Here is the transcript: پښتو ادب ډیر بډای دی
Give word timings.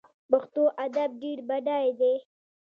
پښتو 0.29 0.63
ادب 0.85 1.09
ډیر 1.21 1.39
بډای 1.47 1.87
دی 1.99 2.13